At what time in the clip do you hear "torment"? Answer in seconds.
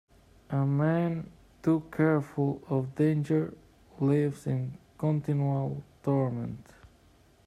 6.01-6.73